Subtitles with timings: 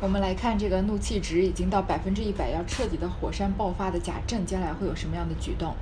[0.00, 5.74] 我们来看这个怒气值已经到百分之一百，要彻底的火山爆发的贾政，将来会有什么样的举动？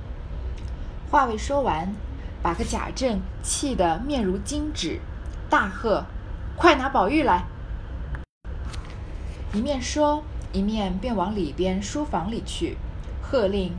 [1.11, 1.93] 话未说完，
[2.41, 4.99] 把个贾政气得面如金纸，
[5.51, 6.03] 大喝
[6.57, 7.45] ：“快拿宝玉来！”
[9.53, 12.75] 一面说，一面便往里边书房里去，
[13.21, 13.75] 喝令：“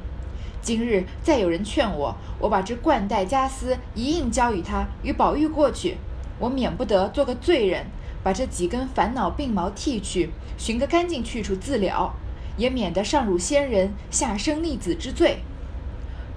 [0.63, 5.97] 今日再有人劝我，我把这冠带家私一应交与他，与宝玉过去，
[6.39, 7.87] 我免不得做个罪人。”
[8.23, 12.15] 把这几根烦恼鬓毛剃去，寻个干净去处自了，
[12.57, 15.39] 也免得上辱仙人，下生逆子之罪。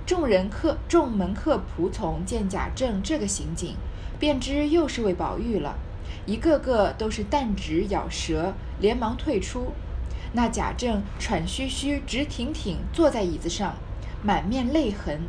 [0.06, 3.76] 众人客、众门客仆从见贾政这个行径，
[4.20, 5.76] 便知又是为宝玉了，
[6.26, 9.74] 一个个都是弹指咬舌，连忙退出。
[10.34, 13.76] 那贾政喘吁吁、直挺挺坐在椅子上，
[14.24, 15.22] 满面泪痕，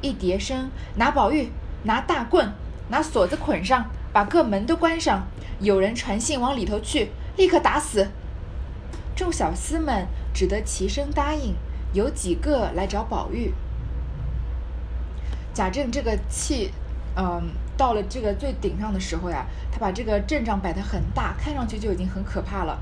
[0.00, 1.50] 一叠声拿宝玉，
[1.84, 2.52] 拿大棍，
[2.88, 5.26] 拿锁子捆上，把各门都关上。
[5.60, 8.08] 有人传信往里头去，立刻打死。
[9.14, 11.54] 众小厮们只得齐声答应，
[11.92, 13.52] 有几个来找宝玉。
[15.52, 16.72] 贾政这个气，
[17.14, 22.78] 嗯，到了这个最顶上的时候呀，他把这个阵仗摆得很大，看上去就已经很可怕了。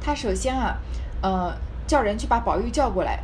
[0.00, 0.78] 他首先啊，
[1.22, 3.20] 呃，叫人去把宝玉叫过来，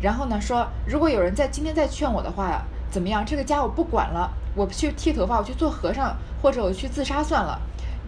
[0.00, 3.24] 然后呢说，如果有人在今天再劝我的话，怎么样？
[3.24, 7.60] 这个家我不管了，我去剃头发，我去做和尚，或者我去自杀算了。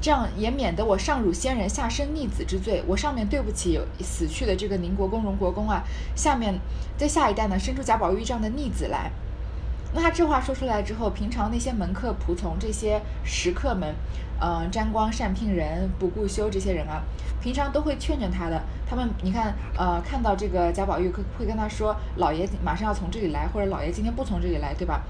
[0.03, 2.83] 这样也免得我上辱先人，下生逆子之罪。
[2.89, 5.84] 我上面对不起死去的这个宁国公、荣国公啊，
[6.17, 6.58] 下面
[6.98, 9.12] 在下一代呢生出贾宝玉这样的逆子来。
[9.95, 13.95] 那他这话说出来之后，平常那些门客仆从、这些食客们，
[14.41, 17.03] 嗯，沾光、善聘人、不顾休这些人啊，
[17.41, 18.61] 平常都会劝劝他的。
[18.89, 25.03] 他们你看，呃，看到这个贾宝玉会会跟他说，老爷马上要从这里来，或者老爷今天不从这里来，对吧？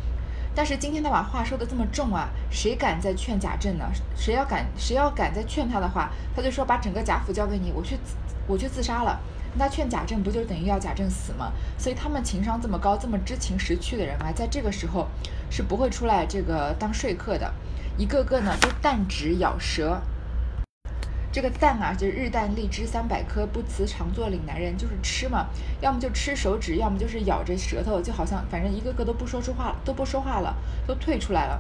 [0.55, 3.85] 但是今天他把话说的这么重啊，谁敢再劝贾政呢？
[4.15, 7.99] 谁要敢谁要敢再劝他的话，他就说把整个贾府交给你，我去
[8.47, 9.19] 我去自杀了。
[9.55, 11.53] 那劝贾政不就等于要贾政死吗？
[11.79, 15.09] 所以他们情商这么高、这么知情识趣的人啊，在这个时候
[15.51, 17.53] 是不会出来这个当说客的，
[17.97, 20.01] 一个个呢都弹指咬舌。
[21.33, 25.47] 这个蛋啊，就是日啖荔枝三百颗，不辞常作岭南人，就是吃嘛，
[25.81, 30.55] 要么就吃手指，要么就是咬着舌头，就好像反正一个个都不说出话，都不说话了，
[30.87, 31.59] 都退出来了。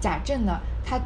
[0.00, 1.00] 贾政呢，他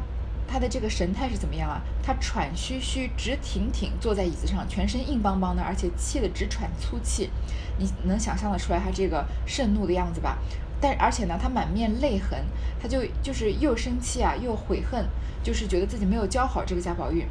[0.47, 1.79] 他的这个神态是怎么样啊？
[2.01, 7.29] 他喘吁吁，直挺挺坐在椅子上，全身硬邦邦的，而且气得直喘粗气，
[7.77, 10.39] 你能想象得出来他这个盛怒的样子吧？
[10.81, 12.39] 但而且呢，他满面泪痕，
[12.81, 15.05] 他就就是又生气啊，又悔恨，
[15.43, 17.23] 就是觉得自己没有教好这个贾宝玉。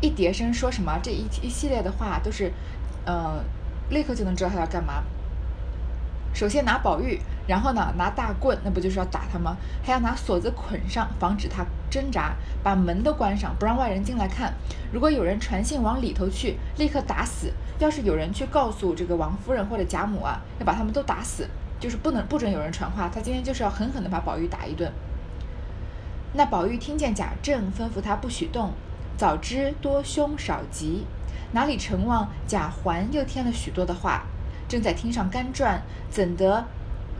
[0.00, 0.98] 一叠声说什么？
[1.02, 2.52] 这一一系列的话都是，
[3.04, 3.42] 呃，
[3.90, 5.02] 立刻就能知道他要干嘛。
[6.32, 9.56] 首先拿宝玉，然后呢拿大棍，那不就是要打他吗？
[9.82, 14.54] 还要拿锁子捆上，防止他挣扎，把门都关上，不让外人进来看。
[14.92, 17.52] 如果有人传信往里头去，立刻打死。
[17.80, 21.48] 要是有人去告诉这个王夫人或者贾母啊，要把他们都打死，
[21.80, 23.08] 就是不能不准有人传话。
[23.08, 24.92] 他今天就是要狠狠的把宝玉打一顿。
[26.34, 28.72] 那宝玉听见贾政吩咐他不许动。
[29.18, 31.04] 早知多凶少吉，
[31.50, 34.22] 哪里成望贾环又添了许多的话，
[34.68, 36.64] 正在厅上干转，怎得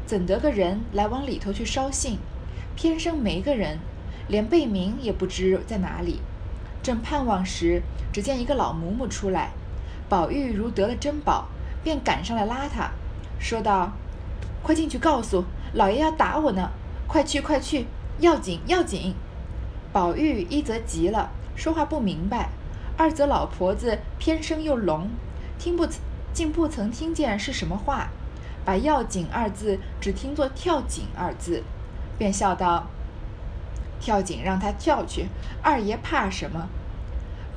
[0.07, 2.19] 怎得个人来往里头去捎信？
[2.77, 3.81] 偏生没个人，
[4.29, 6.21] 连贝名也不知在哪里。
[6.85, 7.83] 正盼望时，
[8.13, 9.51] 只见一个老嬷嬷出来，
[10.09, 11.49] 宝玉如得了珍宝，
[11.83, 12.93] 便赶上来拉他，
[13.41, 13.91] 说道
[14.63, 16.71] ：“快进去告诉老爷要打我呢，
[17.09, 17.87] 快去快去，
[18.21, 19.17] 要紧要紧。”
[19.93, 21.33] 宝玉一则急了。
[21.59, 22.51] 说话不明白，
[22.97, 25.11] 二则老婆子偏生又聋，
[25.59, 25.85] 听不
[26.33, 28.11] 竟不曾听见是什么话，
[28.65, 31.65] 把“要紧”二字只听作“跳井”二字，
[32.17, 32.87] 便笑道
[33.99, 35.27] ：“跳井让他跳去，
[35.61, 36.69] 二爷怕什么？”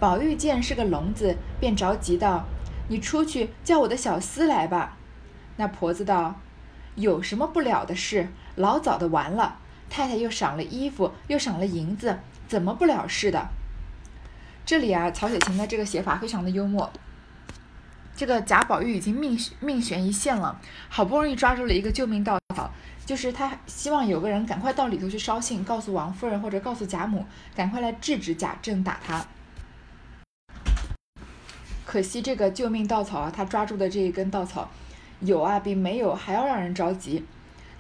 [0.01, 2.45] 宝玉见是个聋子，便着急道
[2.89, 4.97] ：“你出去叫我的小厮来吧。”
[5.57, 6.37] 那婆子道
[6.95, 8.29] ：“有什么不了的事？
[8.55, 9.59] 老早的完了，
[9.91, 12.17] 太太又赏了衣服，又赏了银子，
[12.47, 13.49] 怎么不了事的？”
[14.71, 16.89] 这里啊，曹雪芹的这个写法非常的幽默。
[18.15, 22.71] 这个贾宝玉已经命命悬一线了，好不容易抓住了一个救命稻草，
[23.05, 29.25] 就是他希望有个人赶快到里头去捎信，告诉王夫人或者告诉贾母，赶快来制止贾政打他。
[31.85, 34.71] 可惜这个救命稻草啊，他抓住的这一根稻草，
[35.19, 37.25] 有啊比没有还要让人着急。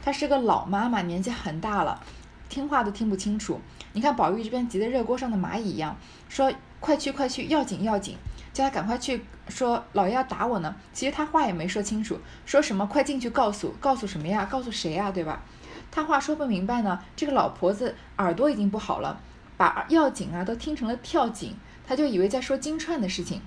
[0.03, 2.03] 她是个老妈妈，年纪很大了，
[2.49, 3.61] 听话都听不清楚。
[3.93, 5.95] 你看宝玉这边急得热锅上的蚂蚁一样，
[6.27, 6.51] 说。
[6.81, 8.17] 快去快去，要紧要紧，
[8.51, 10.75] 叫他赶快去说老爷要打我呢。
[10.91, 14.45] 其实他话也没说清楚，说什么快进去告诉告诉什么呀？
[14.51, 15.09] 告诉谁呀？
[15.11, 15.43] 对吧？
[15.91, 16.99] 他话说不明白呢。
[17.15, 19.21] 这个老婆子耳朵已经不好了，
[19.55, 21.55] 把要紧啊都听成了跳井，
[21.87, 23.41] 他就以为在说金钏的事情。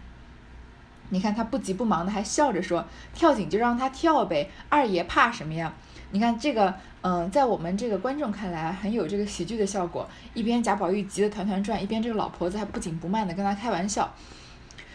[1.11, 5.75] 你看他不急不忙的，还笑着说：“跳井就让他跳呗，二爷怕什么呀？”
[6.13, 6.75] 你看这个，
[7.07, 10.09] 嗯，在我们这个观众看来很有这个喜剧的效果。
[10.33, 14.11] 一边贾宝玉急得团团转，一边这个老婆子还不紧不慢的跟他开玩笑。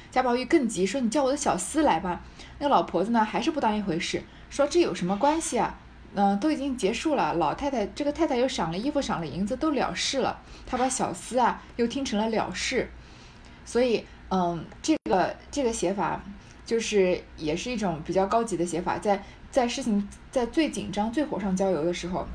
[0.09, 2.21] 贾宝玉更急，说：“你叫我的小厮来吧。”
[2.57, 5.77] 那个老婆子呢，还是不当一回事，说：“这有什么关系啊？
[6.15, 10.41] 嗯，都已经结束了，老太太这个太太又赏了衣服，赏了银子，都了事了。
[10.65, 12.89] 他把小厮啊，又听成了了事，
[13.63, 16.21] 所以。”嗯，这个这个写法
[16.63, 22.25] 就是也是一种比较高级的写法，在在事情在最紧张、最火上浇油的时候，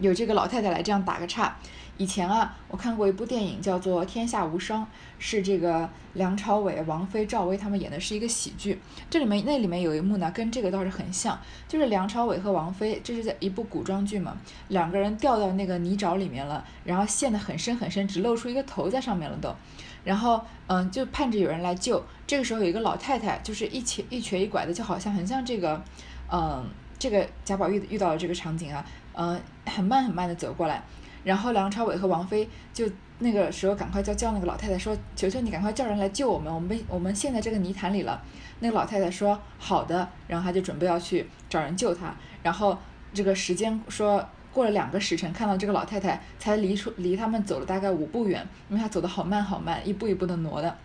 [0.00, 1.56] 有这个老太太来这样打个岔。
[1.96, 4.82] 以前啊，我看过一部电影叫做《天下无双》，
[5.20, 8.80] 是这个梁朝伟、王菲、赵薇他们演的是一个喜剧。
[9.08, 11.38] 这里面那里面有一幕呢，跟这个倒是很像，
[11.68, 14.36] 就是梁朝伟和王菲，这是在一部古装剧嘛，
[14.66, 19.54] 两个人掉到那个泥沼里面了，然后陷得很深很深，只露出一个头在上面了都。
[20.04, 22.04] 然后，嗯，就盼着有人来救。
[22.26, 25.82] 这个时候有一个老太太，就是一瘸一瘸一拐的，就好像很像这个，
[26.30, 26.64] 嗯，
[26.98, 28.84] 这个贾宝玉遇到的这个场景啊，
[29.14, 30.82] 嗯，很慢很慢的走过来。
[31.24, 32.86] 然后梁朝伟和王菲就
[33.18, 38.22] 那个时候赶快叫叫那个老太太说：“求求你赶快叫人来救我们，我们被我们陷在这个泥潭里了。”
[38.60, 42.14] 那个老太太说：“好的。”然后他就准备要去找人救他。
[42.42, 42.76] 然后
[43.14, 44.28] 这个时间说。
[44.54, 50.78] 过了两个时辰，看到这个老太太才离出离他们走了大概五步远，因为她走得好慢好慢，一步一步的挪的，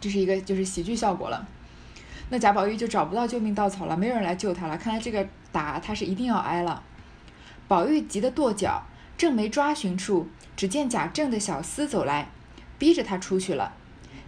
[0.00, 1.46] 这是一个就是喜剧效果了。
[2.30, 6.82] 那贾宝玉就找不到救命稻草了，没有人来救他了，看来这个打他是一定要挨了。
[7.68, 8.82] 宝玉急得跺脚，
[9.18, 12.28] 正没抓寻处，只见贾政的小厮走来，
[12.78, 13.74] 逼着他出去了。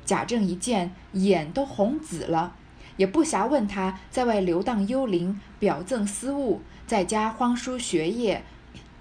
[0.05, 2.55] 贾政一见，眼都红紫了，
[2.96, 6.62] 也不暇问他在外流荡幽灵，表赠私物。
[6.87, 8.44] 在家荒疏学业，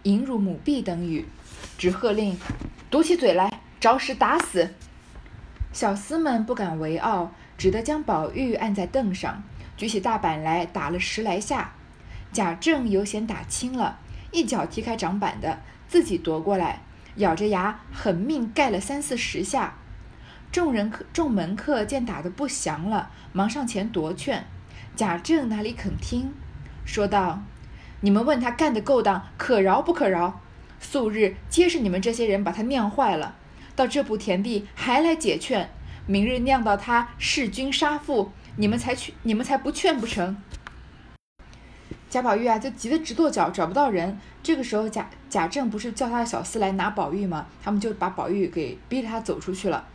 [0.04, 1.26] 淫辱母婢等语，
[1.78, 2.40] 只喝令
[2.90, 4.74] 堵起嘴来，着实打死。
[5.74, 9.44] 小厮们不敢为傲，只得将宝玉按在凳上，
[9.76, 11.74] 举起大板来打了十来下。
[12.32, 14.00] 贾政有嫌打轻了，
[14.32, 16.82] 一脚踢开掌板的，自己夺过来，
[17.18, 19.76] 咬着牙狠命盖了三四十下。
[20.54, 24.46] 众人客众门客见打得不祥了，忙上前夺劝。
[24.96, 26.32] 贾政哪里肯听，
[26.86, 27.42] 说道。
[28.02, 30.42] 你们问他干的勾当可饶不可饶？
[30.80, 33.36] 素日皆是你们这些人把他酿坏了，
[33.76, 35.72] 到这步田地还来解劝，
[36.06, 40.38] 明日酿到他弑君杀父，你们才去，你们才不劝不成？
[42.12, 44.20] 贾宝玉啊，就急得直跺脚，找不到人。
[44.44, 47.48] 这个时候，贾贾政不是叫他的小厮来拿宝玉吗？
[47.64, 49.88] 他们就把宝玉给逼着他走出去了。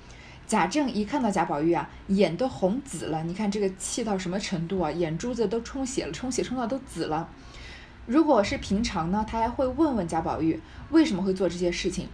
[0.49, 3.23] 贾政一看到贾宝玉啊，眼都红紫了。
[3.25, 4.91] 你看这个气到什么程度啊？
[4.91, 7.29] 眼珠子都充血了，充血充到都紫了。
[8.07, 10.59] 如果是平常呢，他还会问问贾宝玉
[10.91, 12.09] 为什么会做这些事情。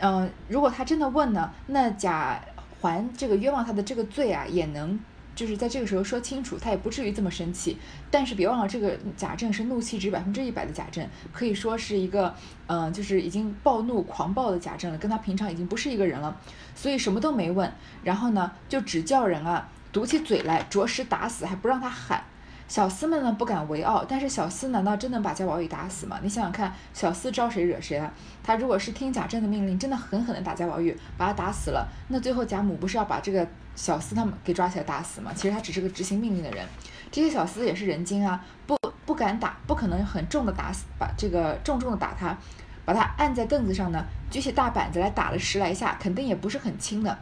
[0.00, 2.40] 嗯，如果他真的问呢，那贾
[2.80, 4.98] 环这个冤枉他的这个罪啊，也能
[5.38, 7.78] 就是在这个时候说清楚，他也不至于这么生气。
[8.10, 12.34] 但是别忘了，这个贾政是怒气值百分之一百的贾政，可以说是一个
[12.66, 16.36] 嗯，就是已经暴怒狂暴的贾政了，跟他平常已经不是一个人了。
[16.74, 22.24] 所以什么都没问，然后呢，就只叫人啊堵起嘴来，着实打死，还不让他喊。
[22.68, 26.20] 小厮们呢不敢为傲，但是小厮难道真能把贾宝玉打死吗？
[26.22, 28.12] 你想想看，小厮招谁惹谁啊？
[28.44, 35.32] 他如果是听贾政的命令，真的狠狠的打贾宝玉，把他打死了，那最后贾母不是要把这个小厮他们给抓起来打死吗？
[35.34, 36.66] 其实他只是个执行命令的人，
[37.10, 42.36] 这些小厮也是人精啊，不不敢打，不可能很重的打死，把这个重重的打他，
[42.84, 47.18] 把他按在凳子上呢，举起大板子来打了十来下，肯定也不是很轻的。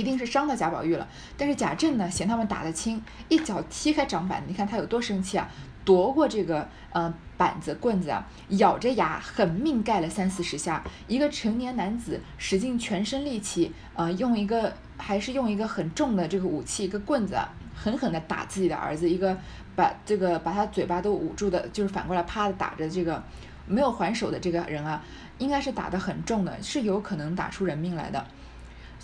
[0.00, 5.46] 一定是伤到贾宝玉了，但是贾政呢嫌他们打得轻，一脚踢开掌板，你看他有多生气啊！
[5.84, 10.82] 夺过这个呃板子棍子啊，咬着牙狠命盖了三四十下。
[11.06, 17.36] 一个成年男子使尽全身力气，呃，用一个还是用一个很重的这个武器，一个棍子，
[17.74, 19.36] 狠狠地打自己的儿子，一个
[19.76, 23.22] 把这个把他嘴巴都捂住的，就是反过来啪的打着这个
[23.66, 25.02] 没有还手的这个人啊，
[25.36, 28.24] 应该是打得很重的，是有可能打出人命来的。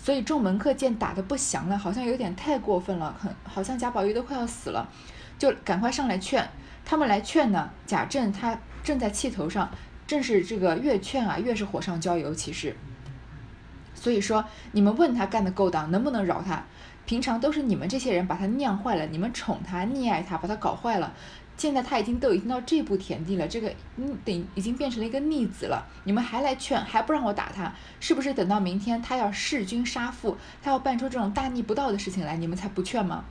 [0.07, 4.87] 所以众门客见打得不降了，好像有点太过分了，很好像贾宝玉都快要死了，
[5.37, 6.49] 就赶快上来劝。
[6.85, 9.69] 他们来劝呢，贾政他正在气头上，
[10.07, 12.33] 正是这个越劝啊越是火上浇油。
[12.33, 12.73] 其实，
[13.93, 16.63] 所以说你们问他干的勾当能不能饶他？
[17.05, 21.13] 平常都是你们这些人把他酿坏了，你们宠他溺爱他，把他搞坏了。
[21.57, 33.25] 现在他已经都已经到这步田地了，这个嗯等已经变成了一个逆子了，你们还来劝，还不让我打他，是不是等到明天他要弑君杀父，他要办出这种大逆不道的事情来，你们才不劝吗？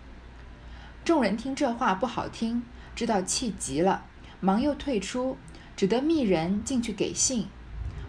[1.04, 2.64] 众人听这话不好听，
[2.96, 4.02] 知道气急了，
[4.40, 5.36] 忙又退出，
[5.76, 7.46] 只得密人进去给信。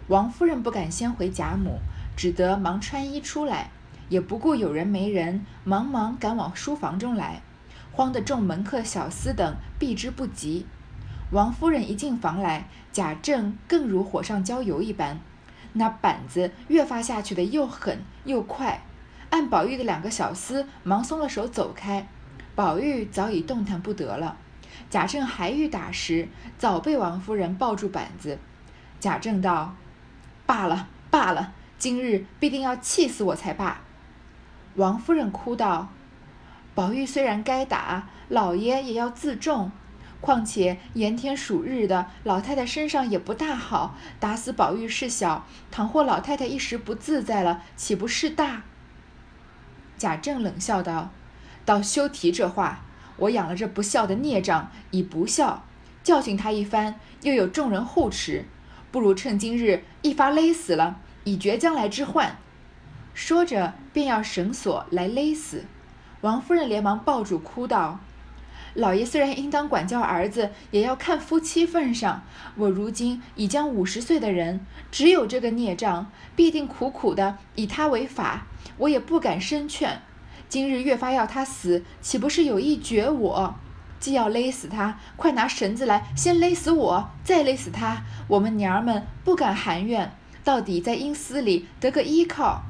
[0.08, 1.78] 王夫人不敢先回贾母，
[2.16, 3.70] 只得忙穿衣出来，
[4.08, 7.42] 也不顾有人没人，忙忙赶往书房中来，
[7.98, 10.66] 慌得众门客、小厮等避之不及。
[11.32, 15.18] 王夫人一进房来，贾政更如火上浇油一般，
[15.72, 18.82] 那板子越发下去的又狠又快。
[19.30, 22.06] 按宝玉的两个小厮忙松了手走开，
[22.54, 24.36] 宝玉早已动弹不得了。
[24.88, 28.38] 贾政还欲打时，早被王夫人抱住板子。
[29.00, 29.74] 贾政道
[30.46, 33.80] ：“罢了，罢了，今日必定要气死我才罢。”
[34.76, 35.88] 王夫人哭道
[36.78, 39.72] ：“宝玉虽然该打，老爷也要自重。
[40.20, 48.62] 况且炎天暑日的，老太太身上也不大好，打死宝玉是小，倘或老太太一时不自在了，岂不是大？”
[49.98, 51.10] 贾政冷笑道
[51.66, 52.84] ：“倒休提这话！
[53.16, 55.64] 我养了这不孝的孽障，已不孝，
[56.04, 58.44] 教训他一番，又有众人护持，
[58.92, 62.36] 不如趁今日一发勒死了，以绝将来之患。”
[63.14, 65.64] 说着，便要绳索来勒死。
[66.22, 68.00] 王夫人连忙抱住，哭道
[68.74, 72.22] ：“老爷虽然应当管教儿子，也要看夫妻份上。
[72.56, 78.46] 我如今已将五十岁的人，只有这个孽障，必定苦苦的以他为法。”
[78.78, 80.02] 我也不敢深劝，
[80.48, 83.54] 今日越发要他死，岂不是有意绝我？
[83.98, 88.04] 既要勒死他，快拿绳子来，先勒死我，再勒死他。
[88.28, 90.12] 我们娘儿们不敢含怨，
[90.44, 92.62] 到底在阴司里得个依靠。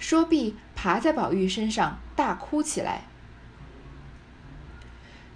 [0.00, 3.02] 说毕，爬在宝玉身上大哭起来。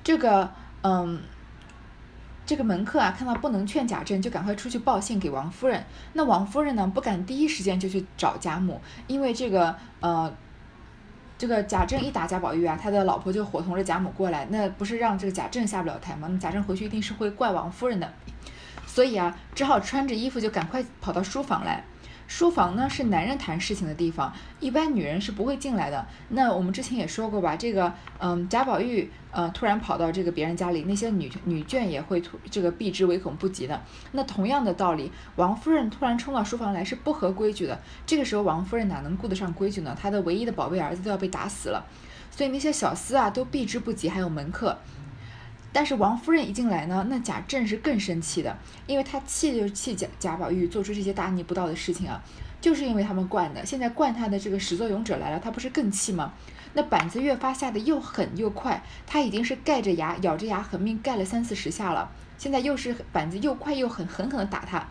[0.05, 0.51] 这个，
[0.83, 1.21] 嗯，
[2.45, 5.85] 这个门客啊，看到不能劝贾政，就赶快出去报信给王夫人。
[6.13, 9.77] 那王夫人呢，不敢第一时间就去找贾母，因为这个。
[10.01, 10.33] 呃，
[11.39, 16.29] 这个贾政一打贾宝玉啊，他的老婆就伙同着贾母过来，那不是让这个贾政下不了台吗？
[16.31, 18.11] 那贾政回去一定是会怪王夫人的，
[18.87, 21.85] 所以啊，只好穿着衣服就赶快跑到书房来。
[22.27, 26.07] 书房呢是男人谈事情的地方，一般女人是不会进来的。
[26.31, 33.81] 那我们之前也说过吧，这个嗯，贾宝玉呃突然跑到这个别人家里，那些女女眷也会突这个避之唯恐不及的。
[34.13, 37.81] 那同样的道理，王夫人突然冲到书房来是不合规矩的。
[38.05, 39.97] 这个时候王夫人哪能顾得上规矩呢？
[40.01, 41.87] 她的唯一的宝贝儿子都要被打死了，
[42.31, 44.77] 所以那些小厮啊都避之不及，还有门客。
[45.77, 48.57] 但是王夫人一进来呢，那贾政是更生气的，
[48.87, 52.19] 因为他气就是气贾贾宝玉做出这些大逆不道的事情啊，
[52.63, 53.67] 就是因为他们惯的。
[53.67, 56.33] 现在惯他的这个始作俑者来了，他不是更气吗？
[56.73, 64.89] 那板子越发下的又狠又快，他已经是盖着牙咬着牙狠命盖了三四十下了，现在又是板子又快又狠，狠狠的打他。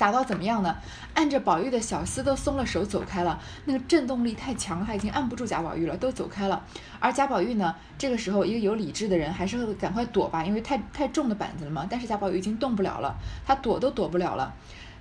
[0.00, 0.74] 打到怎么样呢？
[1.12, 6.64] 按着宝玉的小厮都松了手走开了，那个震动力太强，他已经按不住贾宝玉了，都走开了。
[6.98, 11.86] 而贾宝玉呢，这个时候一个有理智的人还是会赶快躲吧，因为太太重的板子了嘛。
[11.90, 13.14] 但是贾宝玉已经动不了了，
[13.46, 14.54] 他躲都躲不了了。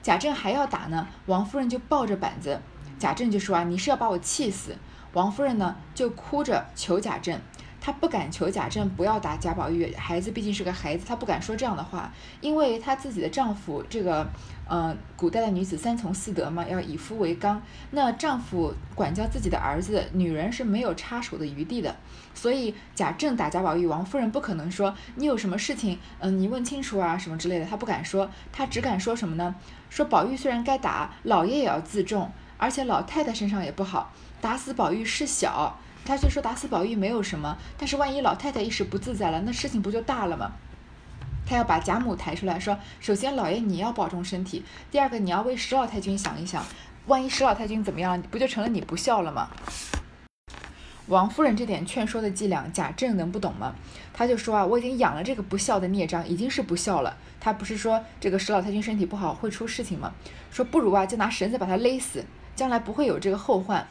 [0.03, 2.59] 贾政还要打呢，王夫人就抱着板子，
[2.99, 4.75] 贾政就说啊，你是要把我气死。
[5.13, 7.39] 王夫人呢就哭着求贾政。
[7.81, 14.27] 她不敢求贾政不要打贾宝玉，孩子毕竟是个孩子，她不敢说这样的话，因为她自己的丈夫这个，
[14.67, 21.95] 呃，古代的女子三从四德嘛，要以夫为纲，那丈夫管教自己的儿子，女人是没有插手的余地的，
[22.33, 29.55] 所以贾政打贾宝玉，王夫人不可能说你有什么事情，嗯，你问清楚啊什么之类的，她不敢说，她只敢说什么呢？
[29.89, 35.79] 说宝玉虽然该打，老爷也要自重，而且老太太身上也不好，打死宝玉事小。
[36.05, 40.51] 他就说打死宝玉没有什么，但是万一老太太一时不自在了，那事情不就大了吗？
[41.45, 46.63] 他要把贾母抬出来说，首先老爷你要保重身体，第二个你要为石老太君想一想，
[47.07, 49.49] 万一石老太君怎么样，不就成了你不孝了吗？
[51.07, 53.73] 王夫人这点劝说的伎俩，贾政能不懂吗？
[54.13, 57.17] 他就说啊，我已经养了这个不孝的孽障，已经是不孝了。
[57.39, 60.13] 他不是说这个石老太君身体不好会出事情吗？
[60.51, 62.23] 说不如啊，就拿绳子把他勒死，
[62.55, 63.87] 将来不会有这个后患。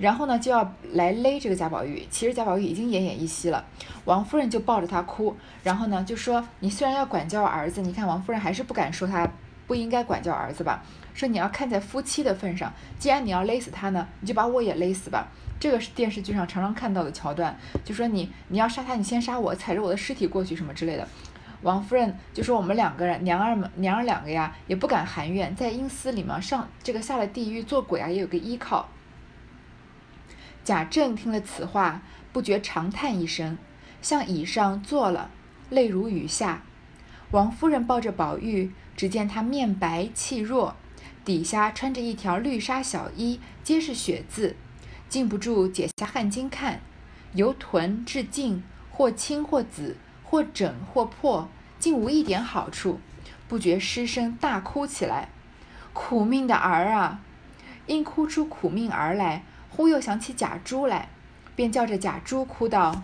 [0.00, 2.06] 然后呢，就要来勒这个贾宝玉。
[2.10, 3.62] 其实贾宝玉已经奄奄一息了，
[4.06, 5.36] 王夫人就抱着他哭。
[5.62, 9.28] 然后呢，就说：“你虽然要管教儿子，你看王夫人还是不敢说他
[9.66, 10.82] 不应该管教儿子吧？
[11.12, 15.28] 说你要看在夫妻的份上，既然你要勒死他呢，你就把我也勒死吧。
[15.60, 17.54] 这个是电视剧上常常看到的桥段，
[17.84, 21.06] 就说你你要杀他，你先杀我，踩着我的尸体过去什么之类的。
[21.60, 28.88] 王夫人就说我们两个人娘儿们娘儿两个呀，也不敢含怨，在阴司里嘛，上这个下了地狱做鬼啊，也有个依靠。”
[30.62, 32.02] 贾政听了此话，
[32.32, 33.56] 不觉长叹一声，
[34.02, 35.30] 向椅上坐了，
[35.70, 36.62] 泪如雨下。
[37.30, 40.76] 王夫人抱着宝玉，只见他面白气弱，
[41.24, 44.56] 底下穿着一条绿纱小衣，皆是血渍，
[45.08, 46.80] 禁不住解下汗巾看，
[47.34, 51.48] 由臀至颈，或青或紫，或整或破，
[51.78, 53.00] 竟无一点好处，
[53.48, 55.30] 不觉失声大哭起来。
[55.92, 57.20] 苦命的儿啊！
[57.86, 59.44] 因哭出苦命儿来。
[59.70, 61.08] 忽又想起贾珠来，
[61.56, 63.02] 便叫着贾珠哭道：“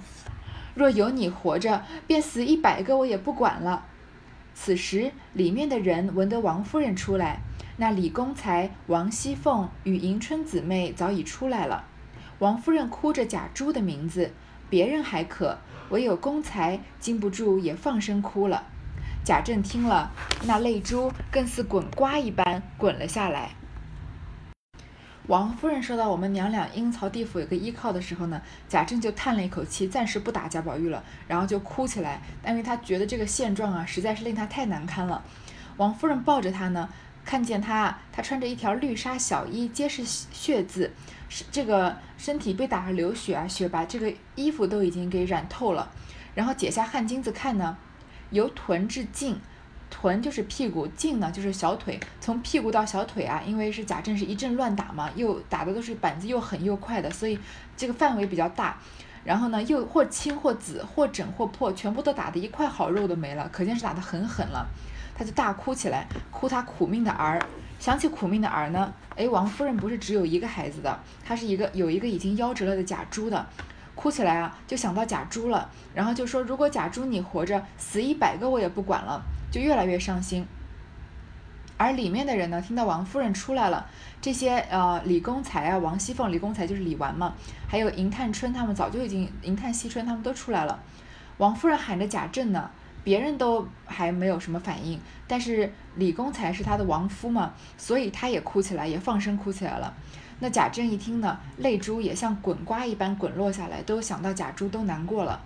[0.75, 3.87] 若有你活着，便死一百个我也不管了。”
[4.55, 7.41] 此时里面的人闻得王夫人出来，
[7.77, 11.85] 那李公才、王熙凤与迎春姊妹早已出来了。
[12.39, 14.33] 王夫人哭着贾珠的名字，
[14.69, 15.59] 别人还可，
[15.91, 18.65] 唯有公才禁不住也放声哭了。
[19.25, 20.11] 贾政听了，
[20.47, 23.51] 那泪珠更似滚瓜一般滚了下来。
[25.29, 35.25] 王夫人说到我们娘俩阴曹地府有个依靠的时候呢，贾政就叹了一口气，暂时不打贾宝玉了，然后就哭起来，因为他觉得这个现状啊，实在是令他太难堪了。
[35.79, 36.89] 王夫人抱着他呢，
[37.25, 40.93] 看见他，他穿着一条绿纱小衣，皆是血渍，
[41.29, 45.91] 是这个身体被打了流血啊，血把这个衣服都已经给染透了。
[46.37, 47.77] 然后解下汗巾子看呢，
[48.31, 49.41] 由臀至颈。
[49.99, 57.39] 臀就是屁股，颈呢就是小腿，从屁股到小腿啊，因为是贾政是一阵乱打嘛，又打的都是板子又狠又快的，所以
[57.79, 58.77] 这个范围比较大。
[59.25, 64.67] 然后呢，又或青或紫，或整或破，全部都打的一块好肉都没了，可见是打的很狠了。
[65.17, 67.41] 他就大哭起来，哭他苦命的儿。
[67.79, 73.47] 想起苦命的儿呢，哎，王夫人不是只有一个孩子的，她是一个有一个已经夭折了的贾珠的，
[73.95, 79.23] 哭起来啊，就想到贾珠了，然后就说如果贾珠你活着，死一百个我也不管了。
[79.57, 80.47] 就越来越伤心，
[81.79, 83.87] 而里面的人呢，听到王夫人出来了，
[84.21, 87.33] 这些呃李公才啊、王熙凤、李公才就是李纨嘛，
[87.67, 90.79] 还有迎探春他们早就已经迎探惜春他们都出来了。
[91.39, 92.71] 王夫人喊着贾政呢，
[93.03, 99.95] 别人都还没有什么反应，但是李公才是他的亡夫嘛，所以他也哭起来，也放声哭起来了。
[100.41, 105.41] 那贾政一听呢，泪珠也像滚瓜一般滚落下来，都想到贾珠都难过了。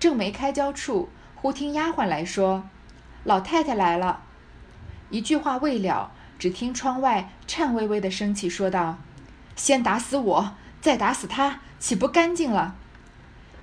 [0.00, 2.64] 正没开交处，忽听丫鬟来说。
[3.24, 4.22] 老太太来了，
[5.10, 8.98] 一句话未了，只听窗外颤巍巍的声气说道
[9.56, 12.76] ：“先打死我，再打死他，岂不干净了？”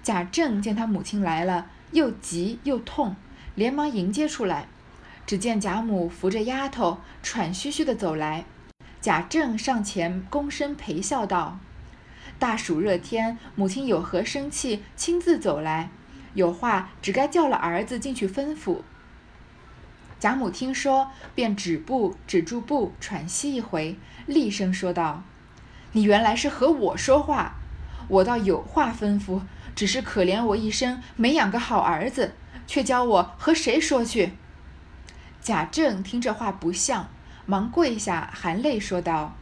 [0.03, 3.15] 贾政见他母亲来了，又急又痛，
[3.55, 4.67] 连忙迎接出来。
[5.25, 8.45] 只见贾母扶着丫头，喘吁吁的走来。
[9.01, 11.57] 贾政上前躬身陪笑道
[12.37, 15.89] ：“大暑热天，母亲有何生气，亲自走来，
[16.35, 18.81] 有话只该叫了儿子进去吩咐。”
[20.25, 25.21] 贾母听说，便止步，止住步，喘息一回，厉声说道
[25.93, 27.57] ：“你原来是和我说话，
[28.07, 29.41] 我倒有话吩咐，
[29.75, 32.33] 只是可怜我一生没养个好儿子，
[32.65, 34.33] 却教我和谁说去？”
[35.41, 37.07] 贾政听这话不像，
[37.45, 39.35] 忙跪下，含泪说道：“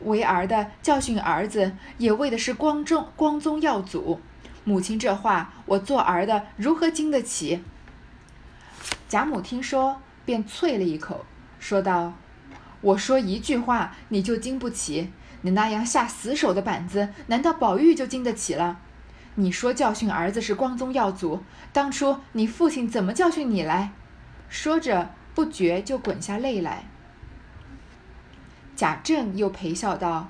[0.00, 4.22] 为儿的教训儿子，也为的是光宗光宗耀祖。
[4.64, 7.62] 母亲这话，我做儿的如何经得起？”
[9.08, 11.24] 贾母听说，便啐了一口，
[11.58, 12.14] 说道
[12.82, 15.12] ：“我说一句话，你就经不起？
[15.42, 18.80] 你那样下死手的板子，难道宝玉就经得起了？
[19.36, 23.92] 你说教训儿子是光宗耀祖，当初你父亲怎么教训你来？”
[24.48, 26.84] 说着，不觉就滚下泪来。
[28.74, 30.28] 贾政又陪笑道：“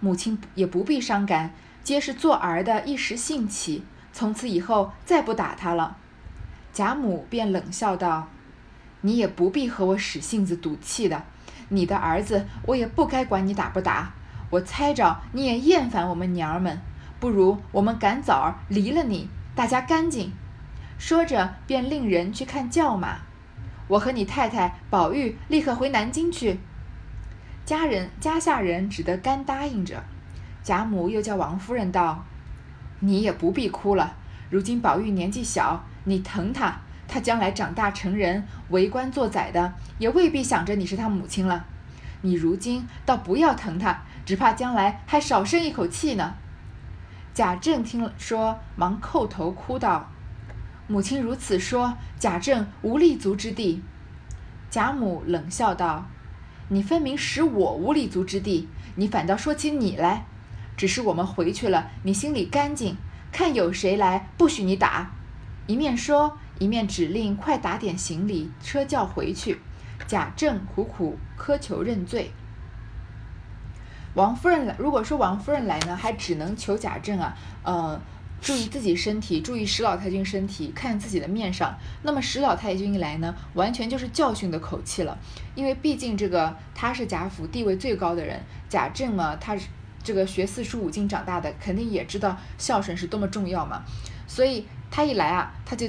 [0.00, 5.96] 母亲也不必伤感，皆是做儿的一时兴起，从此以后再不打他了。”
[6.72, 8.28] 贾母便冷笑道
[9.02, 11.22] ：“你也不必和我使性子赌气的。
[11.68, 14.12] 你的儿子，我也不该管你打不打。
[14.48, 16.80] 我猜着你也厌烦我们娘儿们，
[17.20, 20.32] 不如我们赶早儿离了你，大家干净。”
[20.98, 23.18] 说着，便令人去看轿马。
[23.88, 26.60] 我和你太太、宝玉立刻回南京去。
[27.66, 30.02] 家人家下人只得干答应着。
[30.62, 32.24] 贾母又叫王夫人道
[33.00, 34.14] ：“你也不必哭了，
[34.48, 41.66] 如今宝玉年纪小。”你疼他，他将来长大成人，为官做宰的，也未必想着你是他母亲了。
[42.22, 46.34] 你如今倒不要疼他，只怕将来还少生一口气呢。
[47.34, 50.10] 贾政听说，忙叩头哭道
[50.86, 53.82] ：“母亲如此说，贾政无立足之地。”
[54.70, 56.06] 贾母冷笑道
[56.68, 60.26] ：“你分明使我无立足之地，你反倒说起你来。
[60.76, 62.96] 只是我们回去了，你心里干净，
[63.30, 65.10] 看有谁来，不许你打。”
[65.66, 69.60] 一面说，一面指令快打点行李，车轿回去。
[70.08, 72.32] 贾政苦苦苛求认罪。
[74.14, 77.98] 王夫人来，如果说王夫人来呢，还只能求贾政啊，呃，
[78.40, 81.78] 注意自己身体，注意史老太君身体，看自己的面上。
[82.02, 85.16] 那么史老太君一来呢，完全就是教训的口气了，
[85.54, 89.68] 因为毕竟这个他是贾府地位最高的人，贾政嘛，他是
[90.02, 93.82] 这个学四书五经长大的，肯定也知道孝顺是多么重要嘛，
[94.26, 94.66] 所以。
[94.92, 95.88] 他一来啊，他就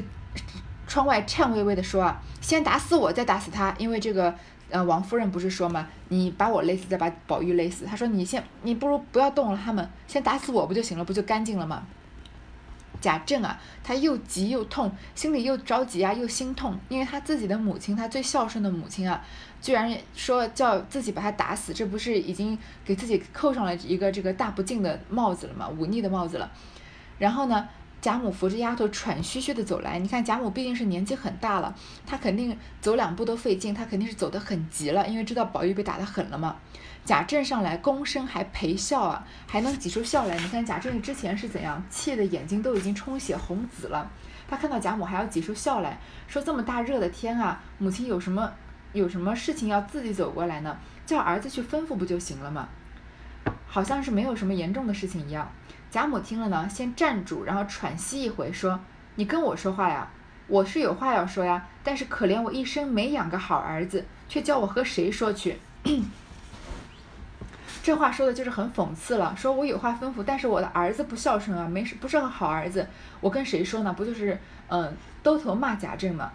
[0.88, 4.34] 窗外颤巍巍地说啊：“先打死我，再打死他。”因为这个，
[4.70, 7.86] 呃，王夫人不是说嘛，你把我勒死，再把宝玉勒死。
[7.86, 11.84] 他说你先，你不如不要动了，他们先打死我不就行了，不就干净了吗？
[13.02, 19.22] 贾政啊，他又急又痛，心里又着急啊，又心痛，因为他自己的母亲，他最孝顺的母亲啊，
[19.62, 25.68] 居然说叫自己把他打死，这不是已经给自己扣上了一个这个大不敬的帽子了吗？
[25.78, 26.50] 忤逆的帽子了。
[27.20, 27.68] 然后呢？
[28.04, 31.74] 贾母扶着丫头喘吁吁的走来，你看贾母毕竟是年纪很大了，
[32.06, 36.58] 她肯定走两步都费劲，她肯定是走得很急了，因为知道宝玉被打得狠了嘛。
[37.06, 40.38] 贾政上来躬身还陪笑啊，还能挤出笑来。
[40.38, 44.12] 你看贾政之前是怎样，气的眼睛都已经充血红紫了，
[44.50, 48.52] 他看到贾母还要挤出笑来，说这么大热的天啊，母亲有什么
[48.92, 50.78] 有什么事情要自己走过来呢？
[51.06, 52.68] 叫儿子去吩咐不就行了吗？
[53.66, 55.50] 好像是没有什么严重的事情一样。
[55.94, 58.80] 贾母听了呢，先站住，然后喘息一回，说
[59.14, 60.08] ：“你跟我说话呀，
[60.48, 61.68] 我是有话要说呀。
[61.84, 65.60] 但是可怜我一生没养个好儿子，却叫我和谁说去？
[67.84, 69.36] 这话说的就是很讽刺了。
[69.38, 72.88] 说我有话吩咐，但是我的儿子不孝顺啊，没不是个好儿子，
[73.22, 73.94] 我跟谁说呢？
[73.94, 74.36] 不就是
[74.70, 76.32] 嗯，兜头骂贾政吗？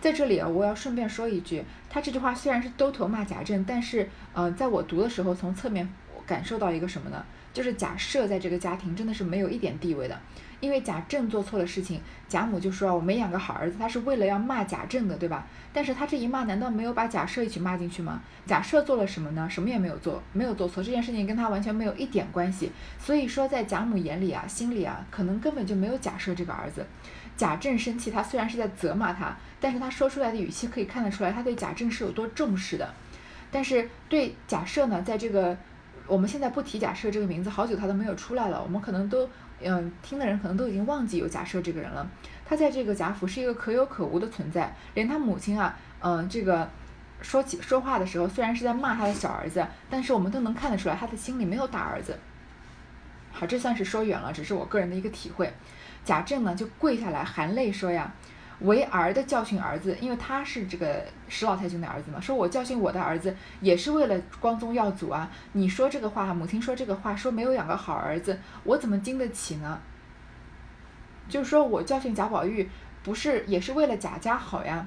[0.00, 5.88] 在这里啊，我要顺便说一句，他这句话虽然是兜头骂贾政，但是嗯，在我读的时候，从侧面
[6.26, 7.24] 感受到一个什么呢？
[7.52, 10.18] 就是贾赦在这个家庭真的是没有一点地位的，
[10.60, 15.46] 因为贾政做错了事情，贾母就说我没养个好儿子，他是为了要骂贾政的，对吧？
[15.72, 18.22] 但是他这一骂，难道没有把贾赦一起骂进去吗？
[18.46, 19.48] 贾赦做了什么呢？
[19.50, 22.72] 什么也没有做，没有做错，这件事情跟他完全没有一点关系。
[22.98, 26.86] 所以说，在贾母眼里啊，心里啊，可能根本就没有贾赦这个儿子。
[27.36, 32.94] 贾政生气，他虽然是在责骂他，但是他说出来的语气可以看得出来，他对贾政是有多重视的。
[33.50, 35.54] 但是对贾赦呢，在这个。
[36.06, 38.62] 我们现在不提贾赦这个名字，好久他都没有出来了。
[38.62, 39.28] 我们可能都，
[39.60, 42.06] 嗯，听的人可能都已经忘记有贾赦这个人了。
[42.44, 46.68] 他在这个贾府是一个可有可无的存在，连他母亲啊，嗯，这个
[47.20, 52.18] 说起说话的时候，虽然是在骂他的小儿子，但是我们都能看得出来，他的心里没有打儿子。
[53.30, 55.50] 好，这算是说远了，只是我个人的一个体会。
[56.04, 58.12] 贾政呢，就跪下来含泪说呀。
[58.62, 62.20] 为儿的教训儿子，因为他是这个史老太君的儿子嘛。
[62.20, 65.30] 说我教训我的儿子，也是为了光宗耀祖啊。
[65.52, 69.80] 你说这个话，母亲说这个话，说没有养个好儿子，我怎么经得起呢？
[71.28, 72.68] 就是说我教训贾宝玉，
[73.02, 74.86] 不是也是为了贾家好呀？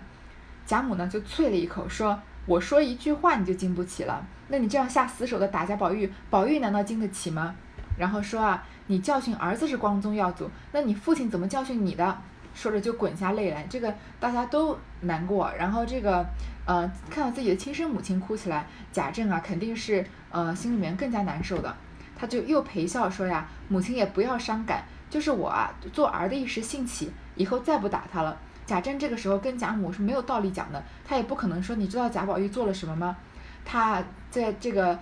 [0.65, 7.55] 贾母呢就啐了一口，说我说一句话你就经不起了，那你这样下死手的打贾宝玉，宝玉难道经得起吗？
[7.97, 12.17] 然后说啊，你教训儿子是光宗耀祖，那你父亲怎么教训你的？
[12.56, 15.52] 说着就滚下泪来，这个大家都难过。
[15.60, 16.26] 然后这个，
[16.65, 21.76] 呃，看到自己的亲生母亲哭起来，贾政啊肯定是呃心里面更加难受的。
[22.15, 33.18] 他就又陪笑说呀：“母亲也不要伤感，就是我啊做儿的一时兴起，以后再不打他了。”贾政这个时候跟贾母是没有道理讲的，他也不可能说你知道贾宝玉做了什么吗？
[33.65, 34.98] 他在这个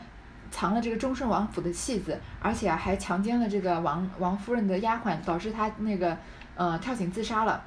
[0.50, 6.18] 藏了这个忠顺王府的戏子，而且啊还强奸了这个王王夫人的丫鬟，导致他那个。
[6.56, 7.63] 呃，跳井自杀了，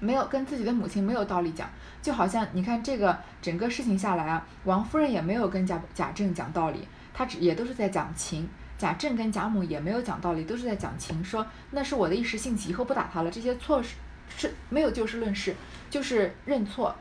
[0.00, 1.68] 没有跟自己的母亲没有道理讲，
[2.00, 13.96] 就好像你看这个整个事情下来啊，王夫人也没有跟贾贾政讲道理，她只也都是在讲情，贾政跟贾母也没有讲道理，都是在讲情，说那是我的一时兴起，以后不打他了，这些错是
[14.36, 15.54] 是没有就事论事，
[15.90, 16.94] 就是认错。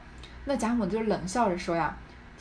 [0.45, 1.95] 那贾母就冷笑着说呀，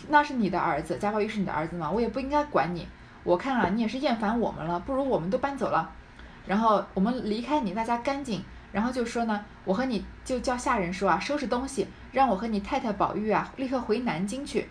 [0.09, 1.91] 那是你的儿子，贾宝玉是你的儿子吗？
[1.91, 2.89] 我也不应该管你，
[3.25, 5.93] 我看啊，你也是厌烦我们了，不如我们都搬走了。
[6.47, 8.43] 然后我们离开你，大家干净。
[8.73, 14.69] 然后就说呢，我和你就叫下人说啊，收拾东西，让我和你太太宝玉啊，立刻回南京去。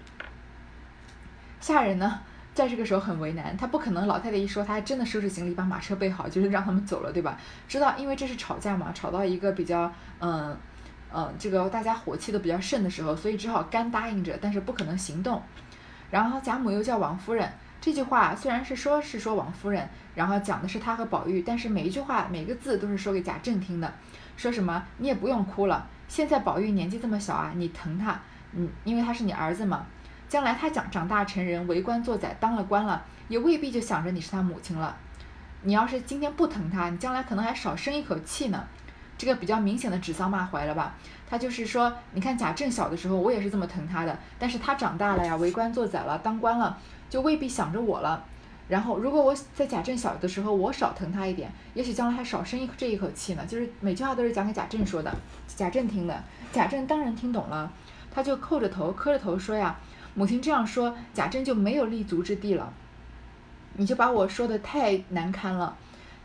[1.59, 2.19] 下人呢，
[2.53, 7.35] 在这个时候很为难，他不可能老太太一说，他还真的收拾行李，把马车备好，就是让他们走了，对吧？
[7.67, 10.55] 知道，因为这是吵架嘛，吵到一个比较嗯
[11.11, 15.41] 嗯，这个大家火气都比较盛的时候，所以只好干答应着，但是不可能行动。
[16.11, 17.51] 然后贾母又叫王夫人。
[17.79, 23.93] 这句话虽然是说是说王夫人，然后讲的是她和宝玉，但是每一句话每个字都是说给贾政听的。
[24.35, 28.19] 说什么你也不用哭了，现在宝玉年纪这么小啊，你疼他，
[28.53, 29.85] 嗯，因为他是你儿子嘛。
[30.27, 34.97] 将来他长长大成人，为官做宰，当了官了，也未必就想着你是他母亲了。
[35.61, 38.67] 你要是今天不疼他，你将来可能还少生一口气呢。
[39.17, 40.93] 这个比较明显的指桑骂槐了吧？
[41.29, 46.77] 他就是说，你看贾政小的时候，我也是这么疼他的，但是他长大了呀，为官做宰了，当官了。
[47.15, 48.21] 就未必想着我了，
[48.67, 53.45] 然后如果我在贾政小的时候，我少疼他一点，也许将来还少生一这一口气呢。
[53.45, 55.09] 就是每句话都是讲给贾政说的，
[55.47, 57.71] 贾政听的，贾政当然听懂了，
[58.11, 59.79] 他就叩着头磕着头说呀
[60.13, 62.73] ：“母亲这样说，贾政就没有立足之地了。
[63.77, 65.77] 你就把我说的太难堪了。”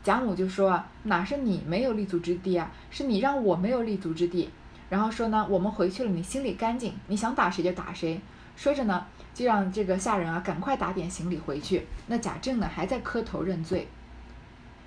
[0.02, 4.50] 贾母就说啊：“哪是你没有立足之地啊，是你让我没有立足之地。”
[4.90, 8.20] 然后说呢：“我们回去了，你心里干净，你想打谁就打谁。”
[8.56, 11.86] 说着呢，就让这个下人啊赶快打点行李回去。
[12.06, 13.88] 那贾政呢还在磕头认罪。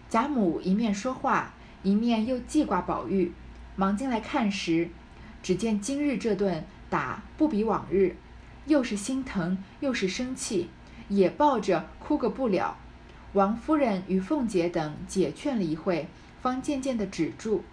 [0.10, 3.34] 贾母一面说话，一面又记挂宝玉，
[3.76, 4.90] 忙进来看时，
[5.42, 8.16] 只见今日这顿打不比往日，
[8.66, 10.70] 又是心疼又是生气，
[11.10, 12.78] 也抱着哭个不了。
[13.34, 16.08] 王夫人与凤姐等解劝了一会，
[16.42, 17.64] 方渐渐的止住。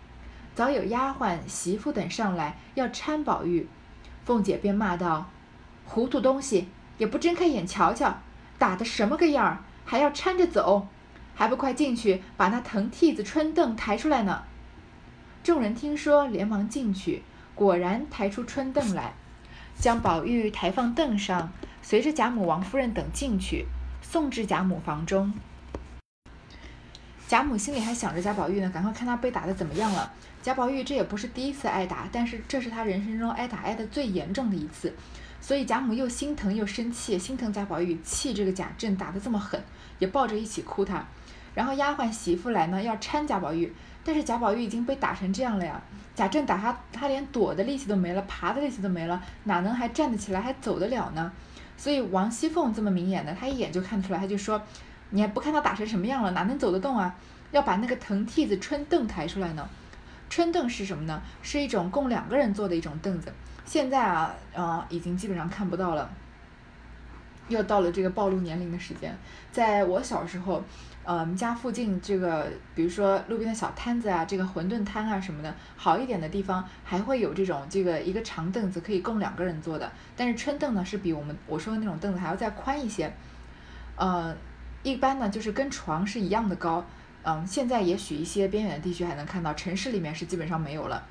[0.55, 3.69] 早有丫鬟、媳妇等上来要搀宝玉，
[4.25, 5.31] 凤姐便骂道
[5.92, 8.16] ：“糊涂东西，也不睁开眼瞧瞧，
[8.61, 10.87] 打的什么个样儿，还要搀着走，
[11.35, 14.44] 还不快进去把那藤屉子、春凳抬出来呢？”
[15.42, 17.24] 众人听说，连忙进去，
[17.57, 19.14] 果然抬出春凳来，
[19.76, 23.66] 将宝玉抬放凳上，随着贾母、王夫人等进去，
[24.00, 25.35] 送至贾母房中。
[27.26, 30.12] 贾母心里还想着贾宝玉呢，赶快看他被打的怎么样了。
[30.40, 34.94] 贾宝玉这也不是第一次挨打，但是这是他人生中挨打挨的最严重的一次，
[35.40, 39.62] 所以贾母又心疼又生气，心疼贾宝玉，气这个贾政打得这么狠，
[39.98, 41.05] 也抱着一起哭他。
[41.55, 43.72] 然后丫鬟媳妇来呢，要搀贾宝玉，
[44.05, 45.83] 但是贾宝玉已经被打成这样了呀，
[46.14, 51.33] 贾政打他，他连躲的力气都没了，爬的力气都没了，哪能还站得起来，还走得了呢？
[51.76, 54.61] 所以王熙凤这么明眼的，她一眼就看出来，她就说。
[55.12, 57.12] 你还不看他打成什么样了，哪能走得动啊？
[57.50, 59.68] 要把那个藤屉子、春凳抬出来呢。
[60.29, 61.20] 春凳是什么呢？
[61.42, 63.33] 是一种供两个人坐的一种凳子。
[63.71, 66.11] 现在啊，呃，已经基本上看不到了。
[67.47, 69.17] 又到了这个暴露年龄的时间。
[69.53, 70.61] 在我小时候，
[71.05, 79.89] 呃，我们家附近这个，比如说路边的小摊子啊，这个馄饨摊啊什么的，好一点的地方还会有这种这个一个长凳子可以供两个人坐的。
[80.17, 83.13] 但是春凳呢，是比我们我说的那种凳子还要再宽一些，
[83.95, 84.37] 呃。
[84.83, 86.85] 一般呢，就是跟床是一样的高，
[87.23, 91.07] 嗯，现在也许一些边远的地区还能看到，城市里面是基本上没有了，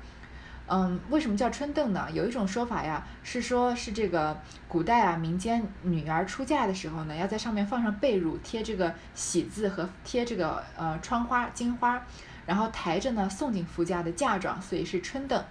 [0.72, 2.06] 嗯，为什么叫春凳呢？
[2.12, 12.00] 有一种说法呀，是说是这个古代啊，民间女儿出嫁的时候呢，要在上面放上被褥，贴这个喜字和贴这个呃窗花金花，
[12.46, 15.42] 然后抬着呢送进夫家的嫁妆，所以是春凳。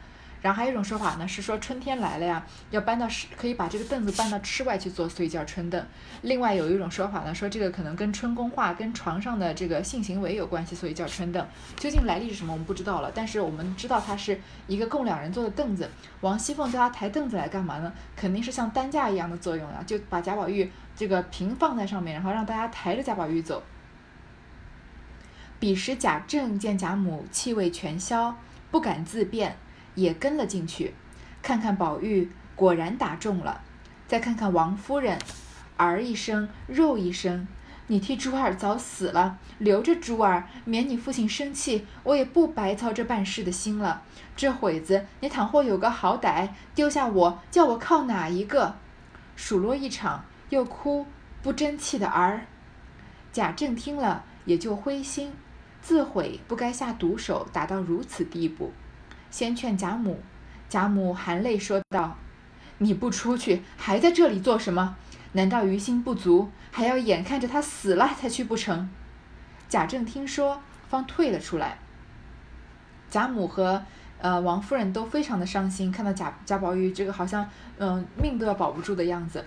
[0.41, 5.85] 然后还有一种说法呢，是说春天来了呀，要搬到室，可以把这个凳子搬到室外去坐，所以叫春凳。
[6.21, 11.45] 另外有一种说法呢，说这个可能跟春宫画、跟床上的这个性行为有关系，所以叫春凳。
[11.75, 13.11] 究竟来历是什么，我们不知道了。
[13.13, 15.89] 但是我们知道它是一个供两人坐的凳子。
[16.21, 17.91] 王熙凤叫他抬凳子来干嘛呢？
[18.15, 23.61] 肯定是像担架一样的作用呀，就把贾宝玉这个平放在上面，然后让大家抬着贾宝玉走。
[25.59, 28.35] 彼时贾政见贾母气味全消，
[28.71, 29.57] 不敢自辩。
[29.95, 30.93] 也跟了进去，
[31.41, 33.61] 看看宝玉果然打中了，
[34.07, 35.19] 再看看王夫人，
[35.77, 37.47] 儿一声肉一声，
[37.87, 44.03] 你替珠儿早死了，留着珠儿，免你父亲生气，我也不白操这办事的心了。
[44.35, 48.75] 这会子你倘或有个好歹，丢下我，叫我靠哪一个？
[49.35, 51.05] 数落一场，又哭
[51.41, 52.45] 不争气的儿。
[53.31, 55.31] 贾政听了也就灰心，
[55.81, 58.71] 自悔不该下毒手，打到如此地步。
[59.31, 60.19] 先劝贾母，
[60.67, 62.17] 贾母含泪说道
[62.79, 64.95] ：“你不出去，还在这里做什么？
[65.33, 68.89] 难道于心不足，还要眼看着他死了才去不成？”
[69.69, 71.77] 贾政听说，方退了出来。
[73.09, 73.83] 贾母和
[74.19, 79.45] 呃王夫人都非常的伤心，看到贾贾宝玉这个好像嗯命都要保不住的样子。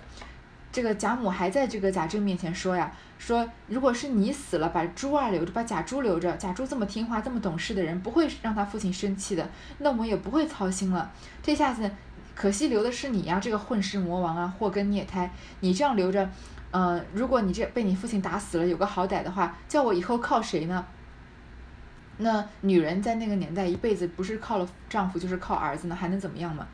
[0.73, 11.11] 这个贾母还在这个贾政面前说呀，说如果是你死了，把珠儿留着，把贾珠留着，贾珠这么听话、这么懂事的人，不会让他父亲生气的，那我也不会操心了。
[11.43, 11.91] 这下子
[12.33, 16.27] 可惜留的是你呀，这个混世魔王啊，祸根孽胎，你这样留着，
[16.71, 20.83] 嗯，如果你这被你父亲打死了，有个好歹的话，叫我以后靠谁呢？
[22.17, 26.67] 那女人在那个年代一辈子不是靠了丈夫，就是靠儿子呢，还能怎么样嘛？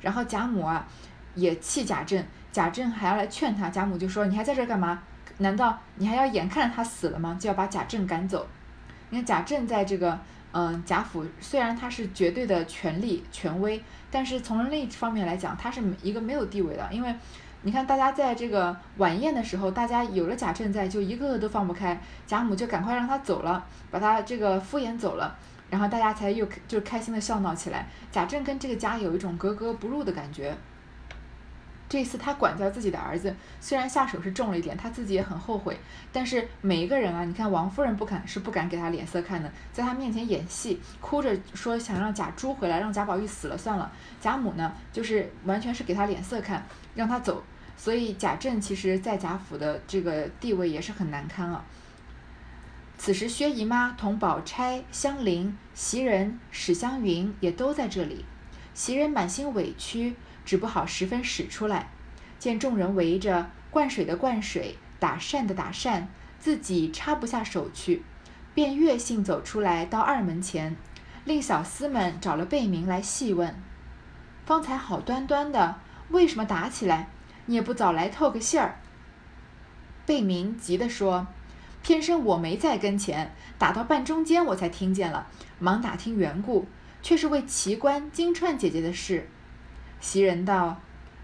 [0.00, 0.88] 然后贾母啊。
[1.36, 2.24] 也气贾政，
[2.56, 5.02] 贾政还要来劝他，贾母就说：“你还在这干嘛？
[5.36, 7.36] 难道你还要眼看着他死了吗？
[7.38, 8.48] 就要把贾政赶走？
[9.10, 10.18] 你看贾政在这个，
[10.52, 16.88] 嗯，贾府虽然他是绝对的权力权威，但是从另一方面来讲，他是一个没有地位的。
[16.90, 17.14] 因为
[17.60, 25.36] 你看大家在这个晚宴的时候，大家有了贾政在，就一个个都放不开，贾母就赶快让他走了，把他这个敷衍走了，
[25.68, 27.86] 然后大家才又就开心的笑闹起来。
[28.10, 30.56] 贾政跟这个家有一种格格不入的感觉。”
[31.88, 35.78] 这次他管教自己的儿子，虽然下手是重了一点，他自己也很后悔。
[36.12, 43.92] 但是每一个人啊，你看王夫人不敢是不敢给他脸色看的，在他面前演戏，哭着说想让贾珠回来，让贾宝玉死了算了。
[44.20, 47.42] 贾母呢，就是完全是给他脸色看，让他走。
[47.76, 51.64] 所以贾政其实在贾府的这个地位也是很难堪啊。
[52.98, 58.24] 此时薛姨妈同宝钗、香菱、袭人、史湘云也都在这里，
[58.74, 60.16] 袭人满心委屈。
[60.46, 61.90] 只不好十分使出来，
[62.38, 68.02] 见众人围着，灌水的灌水，打扇的打扇，自己插不下手去，
[68.54, 70.76] 便越性走出来，到二门前，
[71.24, 73.60] 令小厮们找了贝明来细问
[74.46, 75.80] ：“方才好端端的，
[76.10, 77.08] 为什么打起来？
[77.46, 78.78] 你也不早来透个信儿。”
[80.06, 81.26] 贝明急地说
[81.82, 85.26] ：“偏生我没在跟前，打到半中间我才听见了，
[85.58, 86.66] 忙打听缘故，
[87.02, 89.28] 却是为奇观金钏姐姐的事。”
[90.00, 90.80] 袭人道：“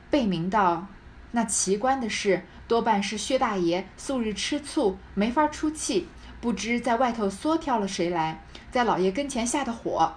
[0.10, 0.88] 贝明道
[1.32, 6.08] ：“那奇观的事，多半是薛大爷素日吃醋，没法出气，
[6.39, 10.13] 不知在外头唆挑了谁来，在老爷跟前下的火。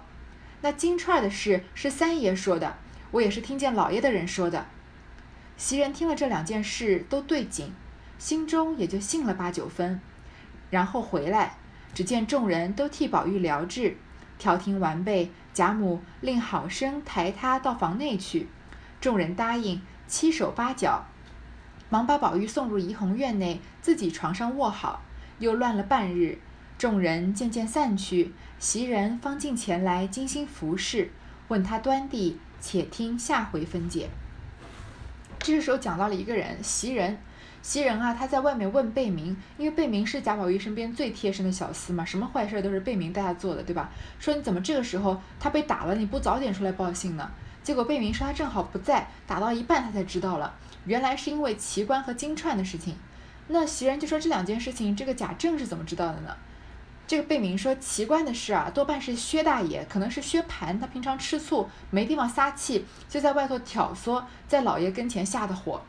[0.61, 2.77] 那金钏的事是三爷说的，
[3.11, 4.67] 我也是听见老爷的人说的。”
[5.57, 7.73] 袭人听了这两件事都对景，
[8.19, 9.99] 心中也就信了八九分。
[10.69, 11.57] 然后回来，
[11.95, 13.97] 只见众人都替宝玉疗治，
[14.37, 18.47] 调停完备，贾母令好生抬他到房内去。
[18.99, 21.05] 众人答应，七手八脚，
[21.89, 25.01] 忙把宝玉送入怡红院内，自己床上卧好。
[25.39, 26.39] 又乱了半日，
[26.77, 31.11] 众人渐渐散去，袭人方进前来精心服侍，
[31.47, 34.09] 问他端地，且听下回分解。
[35.39, 37.19] 这个时候讲到了一个人，袭人。
[37.61, 43.89] 袭人啊，他在外面问贝明，因为贝明是贾宝玉身边最贴身的小厮嘛，什么坏事都是贝明带他做的，对吧？
[44.19, 47.29] 说你怎么这个时候他被打了，你不早点出来报信呢？
[47.63, 50.53] 结果贝明说他正好不在，打到一半他才知道了，
[50.85, 52.95] 原来是因为奇观和金钏的事情。
[53.49, 56.35] 那袭人就说这两件事情，这个贾政是怎么知道的呢？
[57.05, 65.81] 这个贝明说奇观的事啊，多半是薛大爷，可能是薛蟠，他平常吃醋没地方撒气，就在外头挑唆，在老爷跟前下的火。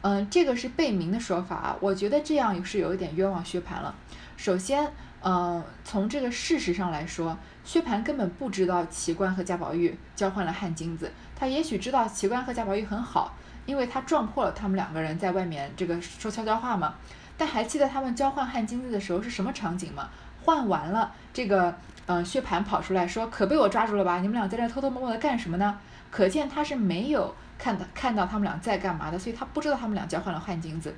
[0.00, 3.94] 嗯，这个是贝明的说法啊，我觉得这样是有一点冤枉薛蟠了。
[4.36, 13.34] 首先，嗯，从这个事实上来说，薛蟠根本不知道奇观和贾宝玉交换了汗金子，他也许知道奇观和贾宝玉很好，
[13.66, 16.94] 因为他撞破了他们两个人在外面这个说悄悄话嘛。
[17.36, 20.08] 但还记得他们交换汗金子的时候是什么场景吗？
[20.44, 21.76] 换完了，这个
[22.10, 24.20] 嗯，薛蟠跑出来说：“可被我抓住了吧？
[24.20, 25.78] 你们俩在这偷偷摸摸的干什么呢？”
[26.10, 30.94] 可见他是没有看到看到他们俩在干嘛的，所以他不知道他们俩交换了汗金子。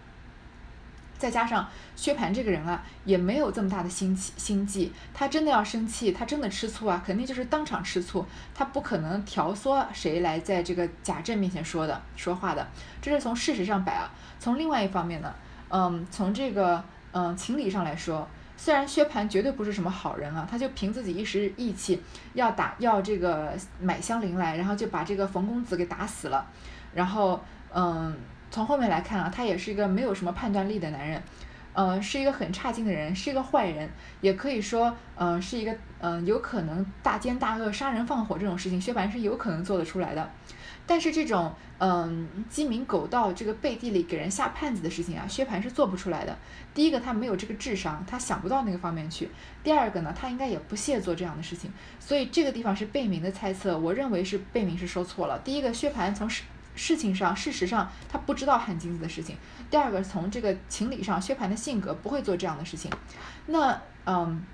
[1.18, 12.64] 再加上薛蟠这个人啊，也没有这么大的心气心计，他真的要生气，他真的吃醋啊，肯定就是当场吃醋，他不可能挑唆谁来在这个贾政面前说的说话的。
[13.02, 14.08] 这是从事实上摆啊。
[14.38, 15.34] 从另外一方面呢，
[15.70, 18.28] 嗯，从这个嗯情理上来说。
[18.62, 21.98] 虽然薛蟠绝对不是什么好人啊，他就凭自己一时义气，
[22.34, 26.46] 要打要这个买香菱来，然后就把这个冯公子给打死了。
[26.92, 27.40] 然后，
[27.72, 28.14] 嗯，
[28.50, 31.22] 从后面来看啊，他也是一个没有什么判断力的男人，
[31.72, 33.88] 嗯，是一个很差劲的人，是一个坏人，
[34.20, 40.30] 也可以说，嗯，是一个，嗯，有可能大奸大恶、杀人放火这种事情，薛蟠是有可能做得出来的。
[40.90, 46.37] 但是这种嗯鸡鸣狗盗、这个背地里给人下绊子的事情啊，薛蟠是做不出来的。
[46.74, 49.29] 第一个，他没有这个智商，他想不到那个方面去；
[49.62, 51.72] 第二个呢，他应该也不屑做这样的事情。
[52.00, 55.38] 所以这个地方是贝明的猜测，我认为是贝明是说错了。
[55.44, 56.42] 第一个，薛蟠从事
[56.74, 59.37] 事情上、事实上他不知道汉金子的事情；
[59.70, 62.90] 第二个，从这个情理上，薛蟠的性格不会做这样的事情。
[63.46, 64.44] 那嗯，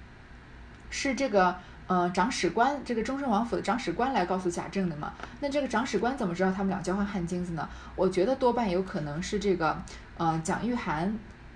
[0.90, 1.57] 是这个。
[1.88, 5.12] 呃，长史官这个忠顺王府的长史官来告诉贾政的嘛？
[5.40, 7.68] 那这个长史官怎么知道他们俩交换汗金子呢？
[7.94, 9.81] 我觉得多半有可能是这个，
[10.16, 11.09] 呃，蒋玉菡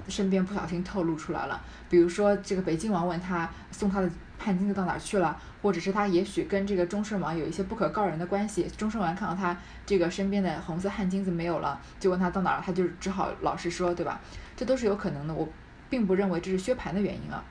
[0.08, 1.60] 身边不小心透露出来了。
[1.88, 8.70] 比如说，这个北静王问他送他的汗金子到哪去了，或者是他也许跟这个忠顺王有一些不可告人的关系。
[8.76, 14.20] 忠顺王看到他这个身边的红色汗金子没有了，就问他到哪了，他就只好老实说，对吧？
[14.56, 15.34] 这都是有可能的。
[15.34, 15.48] 我
[15.88, 17.42] 并不认为这是薛蟠的原因啊。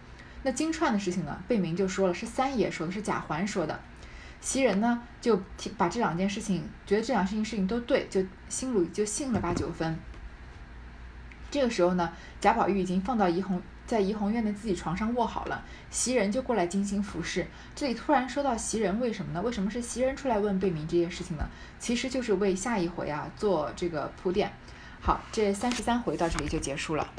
[0.44, 1.44] 那金钏的事情呢？
[1.48, 3.80] 贝明就说了，是三爷说的，是贾环说的。
[4.42, 5.42] 袭人呢，就
[5.78, 10.00] 把这两件事情，觉得这两件事情都对，就心里就信了八九分。
[11.52, 17.46] 这个时候呢，贾宝玉已经放到怡红在怡红院的自己床上卧好了，袭人就过来精心服侍。
[17.76, 19.42] 这里突然说到袭人，为什么呢？
[19.42, 21.50] 为什么是袭人出来问贝明这件事情呢？
[21.80, 24.50] 其实就是为下一回啊做这个铺垫。
[25.02, 27.12] 好，这三十三回到这里就结束了。